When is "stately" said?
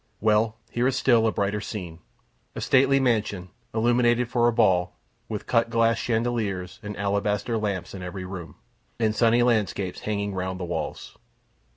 2.61-2.99